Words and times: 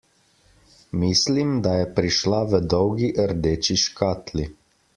Mislim, 1.01 1.51
da 1.67 1.75
je 1.81 1.85
prišla 2.01 2.41
v 2.53 2.63
dolgi 2.73 3.13
rdeči 3.33 3.77
škatli. 3.87 4.49